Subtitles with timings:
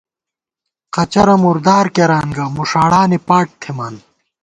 [0.93, 3.95] قچرَہ مردار کېران گہ، مُݭاڑانی پاٹ تھِمان